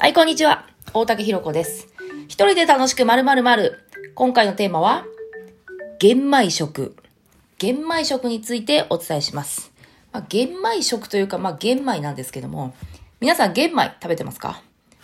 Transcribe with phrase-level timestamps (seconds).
[0.00, 0.64] はい、こんにちは。
[0.94, 1.88] 大竹ひろ子です。
[2.28, 3.80] 一人で楽しくまるまるまる。
[4.14, 5.04] 今回のテーマは、
[5.98, 6.94] 玄米食。
[7.58, 9.72] 玄米食についてお伝えします。
[10.12, 12.76] まあ、玄米食というか、まあ、玄米なんですけども、
[13.18, 14.62] 皆さん玄米食べてますか？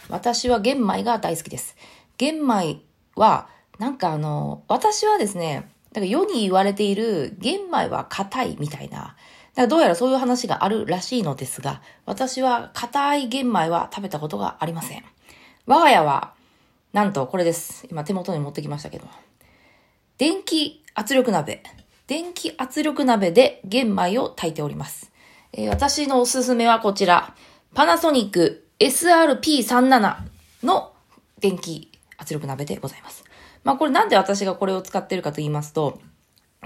[0.08, 1.76] 私は玄米が大好きです。
[2.16, 2.80] 玄米
[3.16, 3.48] は、
[3.80, 9.16] なんかあの、私はですね、なんか世に言われている玄米は硬いみたいな、
[9.62, 15.04] らどうやらそういう話があるらしいのですが、私は硬い玄米は食べたことがありません。
[15.66, 16.34] 我が家は、
[16.92, 17.86] なんとこれです。
[17.90, 19.06] 今手元に持ってきましたけど。
[20.18, 21.62] 電気圧力鍋。
[22.06, 25.10] 電気圧力鍋で玄米を炊いております。
[25.52, 27.34] えー私のおすすめはこちら。
[27.74, 30.16] パナソニック SRP37
[30.62, 30.92] の
[31.40, 33.24] 電気圧力鍋でございます。
[33.64, 36.00] まあこれなんで私がこれを使ってるかと言いますと、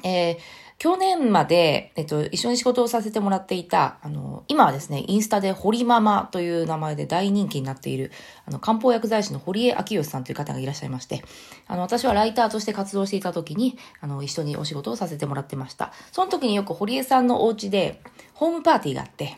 [0.05, 0.39] えー
[0.79, 8.13] 去年まで、えっと、一緒に仕事をさせてもらっていた、あの、今はですね、インスタで堀ママという名前で大人気になっている、
[8.47, 11.25] あの、漢方薬剤師の堀江明義さんという方がいらっしゃいまして、
[11.67, 15.93] あの、私はライターとして活動していた時に、あの、一緒にお仕事をさせてもらってました。
[16.13, 18.01] その時によく堀江さんのお家で、
[18.35, 19.37] ホームパーティーがあって、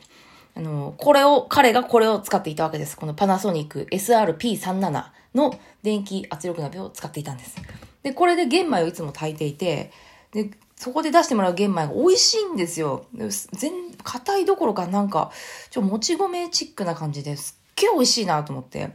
[0.55, 2.99] あの、これを、彼がこれを使っていたわけです。
[2.99, 5.05] このパナソニック SRP37
[5.35, 7.57] の電気圧力鍋を使っていたんです。
[8.03, 9.91] で、これで玄米をいつも炊いていて、
[10.33, 10.51] で、
[10.81, 13.05] そこで出してもらう玄米が美味しいんですよ。
[13.53, 15.31] 全、硬いどころかなんか、
[15.69, 18.87] ちょ、もち米チックな感じですっげえ美味しいなと思って、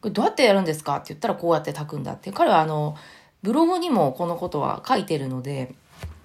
[0.00, 0.96] これどうやってやるんですか？
[0.96, 2.32] って言ったらこうやって炊くんだって。
[2.32, 2.96] 彼はあの、
[3.44, 5.76] ブログにもこのことは書いてるので、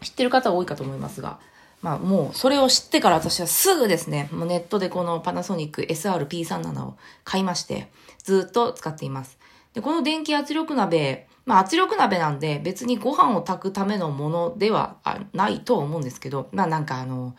[0.02, 1.38] 知ってる方多いかと思いますが、
[1.84, 7.92] まあもうそれを知ってから私はすぐですね、もうネットでこのパナソニック SRP37 を買いまして、
[8.24, 9.38] ずっと使っています。
[9.74, 14.98] で、この電気圧力鍋、まあ圧力鍋なんで別にご飯を炊くためのものでは
[15.34, 17.36] ないと思うんですけど、まあなんかあの、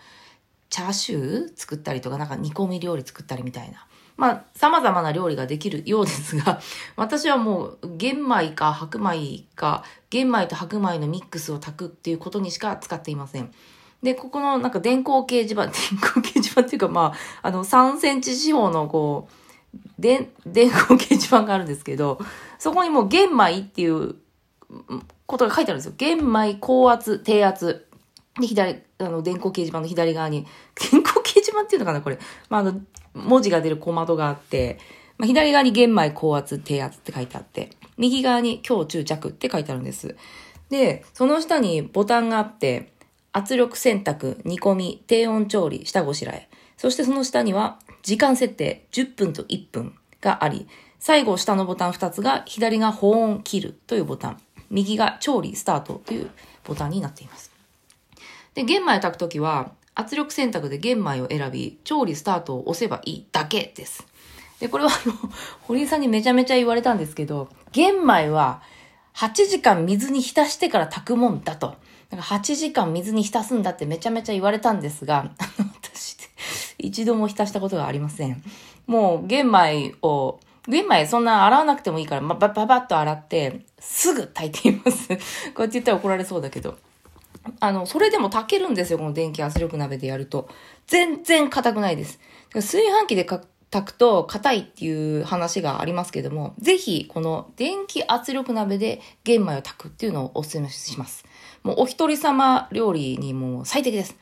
[0.71, 3.87] チャーシュー作ったりとか、なんか煮込み料理作ったりみたいな。
[4.17, 6.61] まあ、様々な料理ができるようですが、
[6.97, 13.53] 私はもう、玄米か白米か、玄米と白米のミックスを炊くっていうことにしか使っていません。
[14.03, 19.44] で、ここのなんか電光掲示板、 電光掲示板っていうかまあ、あの3センチ四方のこう、
[19.99, 22.19] 電、 電光掲示板があるんですけど、
[22.59, 24.17] そこにもう玄米っていう
[25.27, 25.95] ことが書いてあるんですよ。
[25.97, 27.87] 玄米、高圧、低圧。
[28.41, 30.47] で、左、あの、電光掲示板の左側に、
[30.91, 32.19] 電光掲示板っていうのかな、これ。
[32.49, 32.81] まあ、あの、
[33.15, 34.79] 文字が出る小窓があって、
[35.19, 40.17] まあ、左側に玄米、高圧、低圧って書いてあって、右側に強中弱って書いてあるんです。
[40.71, 42.93] で、その下にボタンがあって、
[43.33, 46.49] 圧力選択、煮込み、低温調理、下ごしらえ。
[46.77, 50.69] そしてその下には、時間設定、10分と1分があり、
[51.01, 56.31] 最後下のボタン2つが、左が保温切るというボタン、右が調理スタートという
[56.65, 57.51] ボタンになっています。
[58.55, 64.07] で、玄米を炊くときは、圧力選択で玄米を選び、調理スタートを押せばいいだけです。
[64.61, 64.91] で、これは、
[65.63, 68.61] 堀井さんにめちゃめちゃ言われたんですけど、玄米は
[69.15, 71.77] 8時間水に浸してから炊くもんだと。
[72.11, 75.31] だから8時間水に浸すんだってめちゃめちゃ言われたんですが、
[76.79, 78.43] 一度も浸したことがありません。
[78.87, 85.09] もう玄米を、玄米そんな洗わなくてもいいから、ま、ばばばっと洗って、すぐ炊いています。
[85.55, 86.77] こうやって言ったら怒られそうだけど。
[87.61, 90.49] あの、それでも炊けるんですよ、この電気圧力鍋でやると。
[90.87, 92.19] 全然硬くないです。
[92.53, 93.49] 炊飯器で炊
[93.87, 101.25] くと硬いっていう話がありますけども、ぜひこの電気圧力鍋で玄米を炊くっていうのをお勧めします。
[101.65, 104.17] もうお一人様料理にも最適です。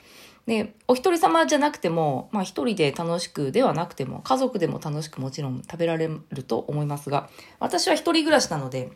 [0.46, 7.28] で、お一人様じゃなくても、まあ一人で楽しくではなくても、家族でも楽しくもちろん食べられると思いますが、
[7.60, 8.90] 私は一人暮らしなので、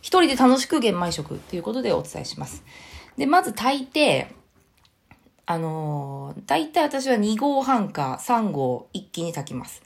[0.00, 2.62] 一人で楽しく玄米食っていうことでお伝えします。
[3.16, 4.34] で、まず炊いて、
[5.46, 9.82] あのー、大体私は2合半か3合一気に炊きます。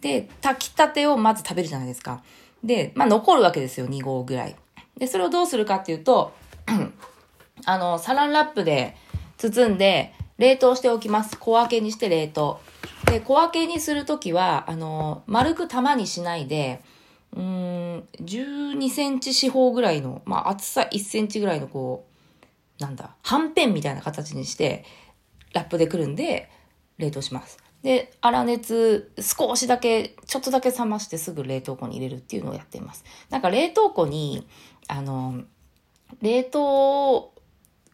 [0.00, 2.22] で、炊きたてをまず食べるじゃないですか。
[2.62, 4.56] で、まあ残るわけですよ、2合ぐらい。
[4.96, 6.32] で、それをどうするかっていうと、
[7.66, 8.96] あの、サランラップで
[9.38, 11.38] 包んで冷凍しておきます。
[11.38, 12.60] 小分けにして冷凍。
[13.06, 16.82] で、小分けにするときは、あの、丸く玉にしないで、
[17.34, 22.06] うん、12センチ四方ぐらいの、まあ厚さ1センチぐらいのこ
[22.78, 24.84] う、なんだ、はんぺんみたいな形にして、
[25.52, 26.50] ラップでくるんで、
[26.98, 27.58] 冷凍します。
[27.82, 33.04] で、粗熱、少しだけ、ちょっとだけ冷ましてすぐ冷凍庫に入れるっていうのをやっています。
[33.30, 34.46] なんか冷凍庫に、
[34.88, 35.42] あの、
[36.20, 37.32] 冷凍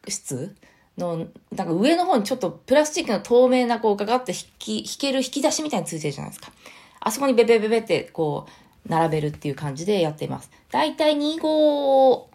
[0.09, 0.57] 室
[0.99, 6.53] の、なんか上の方にちょっとプラスチックの透明なこうかかって引き、引ける引き出しみたいについてるじゃないですか。
[7.01, 10.51] あそこにベベベベってこう、並べるっていう感じでやっています。
[10.71, 12.29] だいたい2合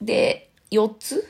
[0.00, 1.28] で4つ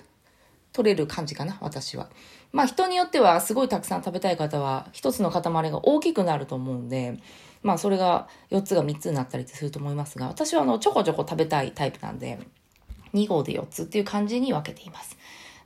[0.73, 2.09] 取れる感じかな、私は。
[2.53, 7.19] まあ人によってはすごいたくさん食べたい方は一つの塊が大きくなると思うんで、
[7.63, 12.39] まあそれが4つが3つになったりすると思いますが、私はあのちょこちょこ食べたいタイプなんで、
[13.15, 15.17] 2合で4つっていう感じに分けています。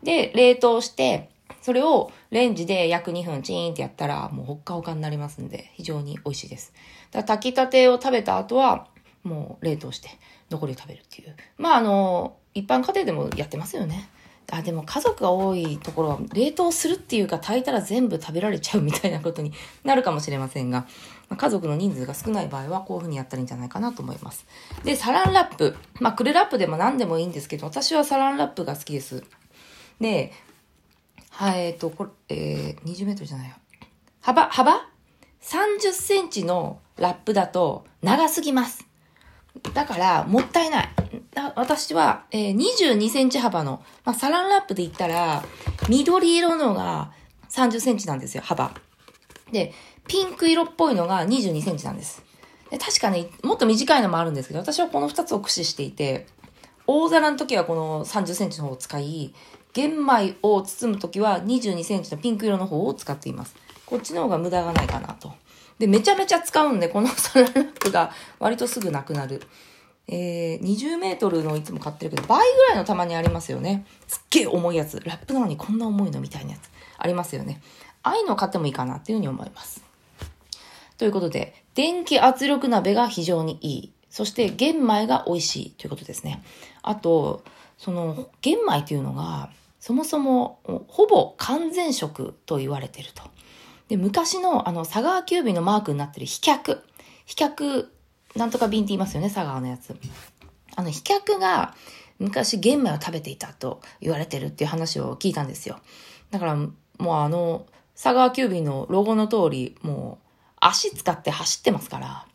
[0.02, 1.30] で、冷凍して、
[1.62, 6.72] それをレンジで約2分チーンってやったらもうほっかほかになりますんで非常に美味しいです。
[7.10, 8.86] だから炊きたてを食べた後は
[9.24, 10.08] もう冷凍して
[10.48, 11.34] 残りを食べるっていう。
[11.58, 14.08] まああの、一般家庭でもやってますよね。
[14.52, 19.52] あ、でも家族が多いところは冷凍するっていうか炊いたら全部食べられちゃうみたいなことに
[19.82, 20.86] なるかもしれませんが、
[21.36, 24.46] 家族の人数が少ない場合はこういうふうにやったらいいんじゃないかなと思います。
[24.84, 25.76] で、サランラップ。
[25.98, 29.24] まあ、クルラップでも何でもいいんですけど、私はサランラップが好きです。
[30.00, 30.32] で、
[31.30, 33.56] はい、えっと、これ、えー、20メートルじゃないよ。
[34.20, 34.88] 幅、幅
[35.42, 38.86] ?30 センチのラップだと長すぎます。
[39.74, 40.88] だから、もったいない。
[41.54, 45.44] 私は、えー、22センチ幅の、まあ、サランラップで言ったら、
[45.88, 47.12] 緑色のが
[47.50, 48.74] 30センチなんですよ、幅。
[49.52, 49.72] で、
[50.08, 52.22] ピンク色っぽいのが22センチなんです。
[52.70, 56.26] で確かね、もっと短いのもあるんですけど、私はこの2つを駆使していて、
[56.86, 59.34] 大皿の時はこの30センチの方を使い、
[59.76, 63.54] 玄米を包む時は22センチのピンク色の方を使っています。
[63.84, 65.34] こっちの方が無駄がないかなと。
[65.78, 69.42] で、めちゃめちゃ使うんで、このサランラップが割とすぐなくなる。
[70.08, 73.84] えー、20メートルのいつも買ってるけど、倍ぐらいのたまにありますよね。
[74.08, 74.98] すっげえ重いやつ。
[75.04, 76.70] ラップなのにこんな重いのみたいなやつ。
[76.96, 77.60] ありますよね。
[78.02, 79.84] ああいうのを買ってもいいかなっていうふうに思います。
[80.96, 83.92] ということで、電気圧力鍋が非常にいい。
[84.08, 86.42] そして玄米が美味しいということですね。
[86.80, 87.44] あと、
[87.76, 89.50] その玄米というのが、
[89.86, 93.22] そもそもほぼ完全食と言われてると。
[93.86, 96.82] で、昔のあの佐川急便のマークになってる飛脚。
[97.24, 97.92] 飛脚
[98.34, 99.96] なんとか便って言いますよね、佐川のやつ。
[100.74, 101.76] あの、飛脚が
[102.18, 105.78] 昔玄米を食べていたと言われてるっていう話を聞いたんですよ。
[106.32, 110.28] だから、もうあの、佐川急便のロゴの通り、もう
[110.60, 112.26] 足使って走ってますから、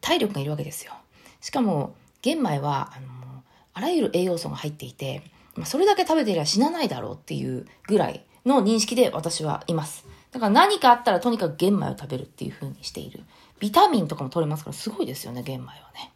[0.00, 0.92] 体力がいるわけですよ。
[1.40, 3.42] しかも、玄米は、あの、
[3.72, 5.24] あらゆる栄養素が入っていて、
[5.56, 10.04] まあ、それだけ食べていれば死なないだろうっていうぐらいの認識で私はいます。
[10.32, 13.22] だから何かあったらとにかく玄米を食べるっていう風にしている。
[13.60, 16.12] ビタミンとかも取れますからすごいですよね、玄米はね。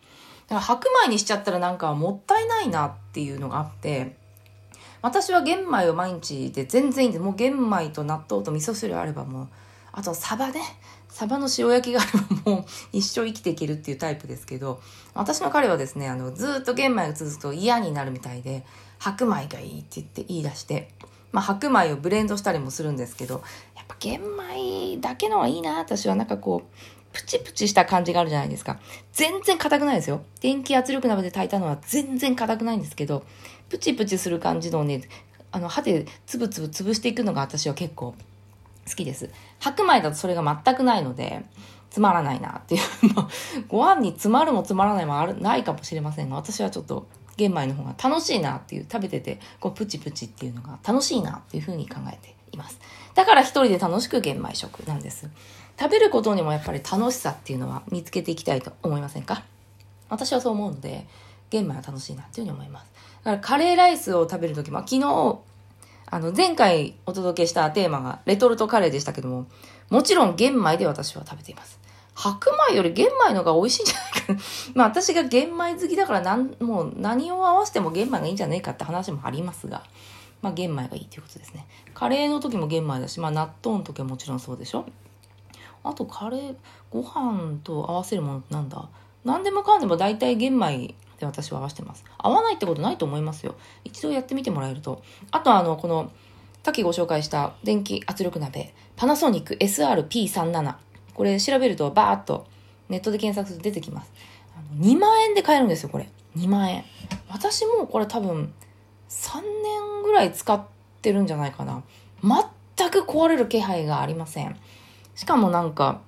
[0.49, 4.17] だから白米にしちゃったらなんかもったいないなっていうのがあって、
[5.03, 7.23] 私は玄米を毎日で全然いいんです。
[7.23, 9.49] もう玄米と納豆と味噌汁あればもう、
[9.93, 10.61] あとサバね。
[11.19, 12.11] サバの塩焼きがあれ
[12.45, 14.81] ばもう一生生きていけるっていうタイプですけど、
[15.15, 18.65] 私の彼はですね、あの、ずっと玄米が続くと嫌になるみたいで、
[19.01, 20.91] 白米がいいって言って言い出して、
[21.33, 23.43] まあ白米をブレンドしたりもするんですけど、
[23.75, 26.77] やっぱ玄米だけのはいいな、私はなんかこう、
[27.13, 28.79] プチプチした感じがあるじゃないですか。
[29.13, 30.23] 全然硬くないですよ。
[30.41, 33.25] 電気圧力鍋で炊いたのは全然硬くないんですけど、
[33.69, 35.03] プチプチする感じのね、
[35.51, 38.15] あの歯でつぶつぶ潰していくのが私は結構
[38.89, 39.31] 好きです。
[39.61, 41.45] 白米だとそれが全くないので、
[41.91, 42.81] つまらないなっていう。
[43.69, 47.07] ご飯に詰まるも詰まらないもあるないかもしれませんが、私はちょっと
[47.37, 52.79] 玄米の方が楽しいなっていう、食べてて、こうプチプチっていうのが楽しいなっていうふうに考えています。
[53.15, 55.29] だから一人で楽しく玄米食なんです。
[55.79, 59.45] 食べることにもやっぱり楽しさっていうのは見つけていきたいと思いませんか？
[60.09, 61.07] 私はそう思うので、
[61.51, 62.87] 玄米は楽しいなっていうふうに思います。
[63.25, 65.39] だからカレーライスを食べるとき、ま昨日、
[66.11, 69.47] あの前回お届けしたテーマがレトルトカレーでしたけども、
[69.91, 71.79] もちろん玄米で私は食べています。
[72.15, 74.43] 白米より玄米のが美味しいんじゃないか。
[74.75, 79.83] まあ私が玄米好きだからなん、もう何を合わせても玄米がいいんじゃねえかって話もありますが、
[80.41, 81.67] まあ玄米がいいということですね。
[81.95, 84.87] カレーの時も玄米だし、まあ納豆の時はもちろんそうでしょ。
[85.85, 86.57] あとカレー、
[86.91, 88.89] ご飯と合わせるものってなんだ？
[89.25, 92.05] 何でもかんでも大体玄米で私は合わせてます。
[92.17, 93.57] 合わないってことないと思いますよ。
[93.85, 95.03] 一度やってみてもらえると。
[95.31, 96.13] あとあの、この、
[96.63, 100.75] さっきご紹介した電気圧力鍋、パナソニック SRP37。
[101.15, 102.47] これ調べるとバーっと
[102.89, 104.13] ネットで検索すると出てきます。
[104.55, 106.09] あの2万円で買えるんですよ、これ。
[106.37, 106.85] 2万円。
[107.29, 108.53] 私もこれ多分
[109.09, 110.63] 3年ぐらい使っ
[111.03, 111.83] てるんじゃないかな。
[112.23, 114.57] 全く壊れる気配がありません。
[115.15, 116.01] しかもなんか、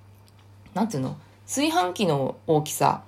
[0.75, 1.17] なんていうの？
[1.47, 3.03] 炊飯器の大きさ。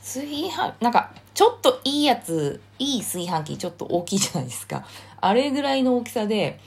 [0.00, 4.84] 炊飯、なんか、ちょっといいやつ、いい炊飯器ちょっと大きいじゃないですか。
[5.20, 6.60] あれぐらいの大きさで、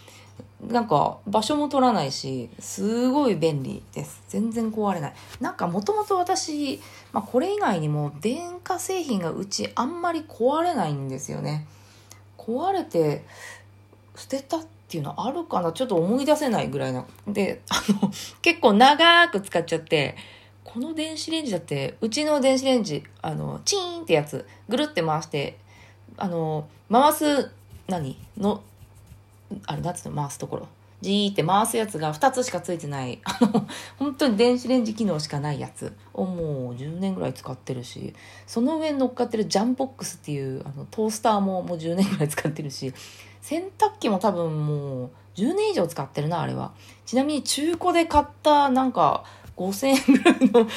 [0.68, 4.22] なんか場所も取らないし、すごい便利です。
[4.28, 5.14] 全然壊れない。
[5.40, 6.80] なんかもともと私、
[7.12, 11.66] まあこれ以外にも電化製品がうちあんまり壊れないんですよね。
[12.38, 13.26] 壊れて
[14.16, 15.72] 捨てたっていうのあるかな？
[15.72, 17.06] ちょっと思い出せないぐらいな。
[17.28, 18.12] で、あの、
[18.44, 20.16] 結構長く使っちゃって、
[20.64, 25.58] この電子レンジだって、うちの電子レンジ、あの、チーンってやつ、ぐるって回して、
[26.18, 27.52] あの、回す、
[27.88, 28.18] 何？
[28.38, 28.62] の、
[29.66, 30.68] あれ、なんつうの、回すところ。
[31.02, 38.14] じーって回すやつが2つしかついてない、 あの、本当に電子レンジ機能しかないやつをもう10年ぐらい使ってるし、
[38.46, 42.94] その上に乗っかってるジャンボックスっていうあのトースターももう10年ぐらい使ってるし、
[43.42, 46.72] 洗濯機も多分もう10年以上使ってるな、あれは。
[47.08, 49.24] ちなみに中古で買ったなんか
[49.58, 50.70] 5000円ぐらいの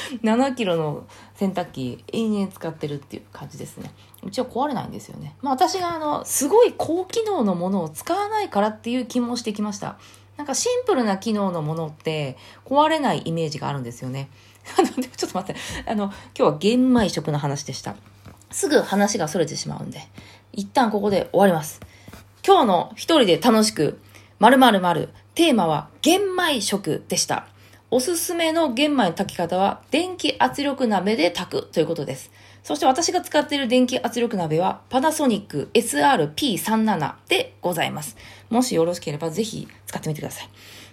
[0.47, 3.91] 7キロの洗濯機延々使ってるっていう感じですね。
[4.23, 5.35] うちは壊れないんですよね。
[5.41, 9.97] まあ私があの、すごい高機能のものを使わないからっていう気もしてきました。
[10.37, 14.29] なんかシンプルな機能のものって壊れないイメージがあるんですよね。
[14.65, 15.59] ちょっと待って。
[15.87, 17.95] あの、今日は玄米食の話でした。
[18.51, 20.01] すぐ話が逸れてしまうんで、
[20.51, 21.79] 一旦ここで終わります。
[22.45, 23.99] 今日の一人で楽しく、
[24.39, 27.47] 〇〇〇、テーマは玄米食でした。
[27.95, 32.29] おすすめの玄米の炊き方は、電気圧力鍋で炊くということです。
[32.61, 38.17] そして私が使っている電気圧力鍋は、パナソニック SRP37 でございます。
[38.49, 40.49] もしよろしければぜひ使ってみてください。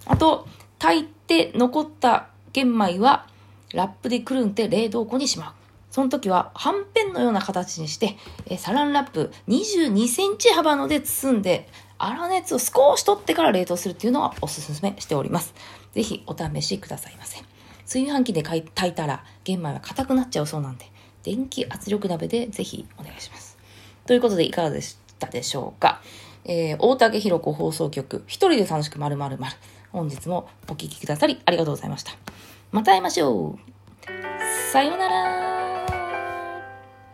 [0.07, 0.47] あと、
[0.79, 3.27] 炊いて残った玄米は、
[3.75, 5.53] ラップでくるんで冷凍庫にしまう。
[5.91, 8.17] その時は、はんぺんのような形にして、
[8.47, 11.69] えサランラップ22センチ幅ので包んで、
[12.11, 15.55] 粗熱を少し取ってから冷凍するっていうのはおすすめしております。
[15.93, 17.43] ぜひお試しくださいませ。
[17.85, 20.87] 炊飯器で炊いたら玄米は硬くなっちゃうそうなんで、
[21.23, 23.59] 電気圧力鍋でぜひお願いします。
[24.07, 26.01] ということでいかがでしたでしょうか？
[26.45, 29.57] えー、大竹ひろ子放送局、一人で楽しくまるまるまる。
[29.93, 32.13] 本日もお聴きくださりありがとうございました。
[32.73, 33.59] また会いましょう。
[34.73, 35.42] さようなら。